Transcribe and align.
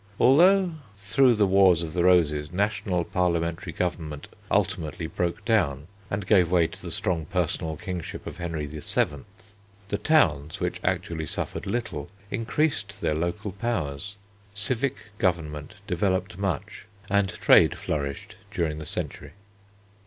Although 0.19 0.71
through 0.97 1.35
the 1.35 1.45
Wars 1.45 1.83
of 1.83 1.93
the 1.93 2.03
Roses 2.03 2.51
national 2.51 3.03
parliamentary 3.03 3.71
government 3.71 4.27
ultimately 4.49 5.05
broke 5.05 5.45
down 5.45 5.85
and 6.09 6.25
gave 6.25 6.49
way 6.49 6.65
to 6.65 6.81
the 6.81 6.91
strong 6.91 7.27
personal 7.27 7.77
kingship 7.77 8.25
of 8.25 8.37
Henry 8.37 8.65
VII., 8.65 9.25
the 9.89 9.99
towns, 9.99 10.59
which 10.59 10.79
actually 10.83 11.27
suffered 11.27 11.67
little, 11.67 12.09
increased 12.31 12.99
their 12.99 13.13
local 13.13 13.51
powers. 13.51 14.15
Civic 14.55 14.95
government 15.19 15.75
developed 15.85 16.35
much 16.35 16.87
and 17.07 17.29
trade 17.29 17.77
flourished 17.77 18.37
during 18.49 18.79
the 18.79 18.87
century. 18.87 19.33